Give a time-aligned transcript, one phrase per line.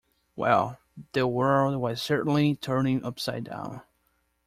[0.35, 0.79] Well,
[1.13, 3.83] the world was certainly turning upside down!